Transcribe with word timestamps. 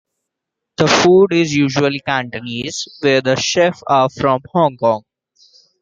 The 0.77 0.87
food 0.87 1.31
is 1.31 1.53
usually 1.53 1.99
Cantonese 1.99 2.87
where 3.01 3.21
the 3.21 3.35
chefs 3.35 3.83
are 3.85 4.09
from 4.09 4.41
Hong 4.51 4.75
Kong. 4.75 5.03